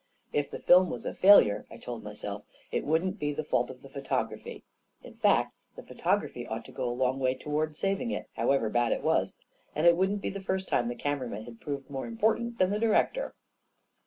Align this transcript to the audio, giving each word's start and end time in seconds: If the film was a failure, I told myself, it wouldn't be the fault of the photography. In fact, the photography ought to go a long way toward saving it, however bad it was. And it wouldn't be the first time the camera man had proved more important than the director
If 0.33 0.49
the 0.49 0.57
film 0.57 0.89
was 0.89 1.05
a 1.05 1.13
failure, 1.13 1.67
I 1.69 1.77
told 1.77 2.01
myself, 2.03 2.43
it 2.71 2.83
wouldn't 2.87 3.19
be 3.19 3.33
the 3.33 3.43
fault 3.43 3.69
of 3.69 3.83
the 3.83 3.87
photography. 3.89 4.63
In 5.03 5.13
fact, 5.15 5.53
the 5.75 5.83
photography 5.83 6.47
ought 6.47 6.65
to 6.65 6.71
go 6.71 6.89
a 6.89 6.89
long 6.99 7.19
way 7.19 7.35
toward 7.35 7.75
saving 7.75 8.09
it, 8.09 8.25
however 8.35 8.67
bad 8.71 8.93
it 8.93 9.03
was. 9.03 9.35
And 9.75 9.85
it 9.85 9.95
wouldn't 9.95 10.23
be 10.23 10.31
the 10.31 10.41
first 10.41 10.67
time 10.67 10.87
the 10.87 10.95
camera 10.95 11.27
man 11.29 11.43
had 11.45 11.61
proved 11.61 11.91
more 11.91 12.07
important 12.07 12.57
than 12.57 12.71
the 12.71 12.79
director 12.79 13.35